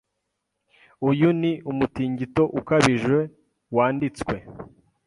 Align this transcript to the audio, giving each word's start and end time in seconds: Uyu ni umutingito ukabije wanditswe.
Uyu 1.09 1.27
ni 1.39 1.51
umutingito 1.71 2.43
ukabije 2.59 3.17
wanditswe. 3.75 4.35